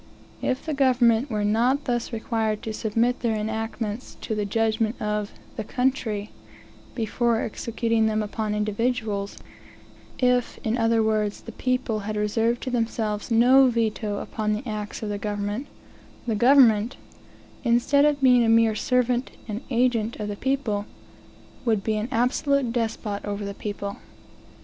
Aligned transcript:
If 0.41 0.65
the 0.65 0.73
government 0.73 1.29
were 1.29 1.43
not 1.43 1.85
thus 1.85 2.11
required 2.11 2.63
to 2.63 2.73
submit 2.73 3.19
their 3.19 3.35
enactments 3.35 4.17
to 4.21 4.33
the 4.33 4.45
judgment 4.45 4.99
of 4.99 5.31
"the 5.57 5.63
country," 5.63 6.31
before 6.95 7.39
executing 7.41 8.07
them 8.07 8.23
upon 8.23 8.55
individuals 8.55 9.37
if, 10.17 10.57
in 10.63 10.75
other 10.75 11.03
words, 11.03 11.41
the 11.41 11.51
people 11.51 11.99
had 11.99 12.15
reserved 12.17 12.63
to 12.63 12.71
themselves 12.71 13.29
no 13.29 13.67
veto 13.67 14.17
upon 14.17 14.53
the 14.53 14.67
acts 14.67 15.03
of 15.03 15.09
the 15.09 15.19
government, 15.19 15.67
the 16.25 16.33
government, 16.33 16.95
instead 17.63 18.03
of 18.03 18.21
being 18.21 18.43
a 18.43 18.49
mere 18.49 18.73
servant 18.73 19.29
and 19.47 19.61
agent 19.69 20.15
of 20.15 20.29
the 20.29 20.35
people, 20.35 20.87
would 21.63 21.83
be 21.83 21.95
an 21.95 22.09
absolute 22.11 22.73
despot 22.73 23.21
over 23.23 23.45
the 23.45 23.53
people. 23.53 23.97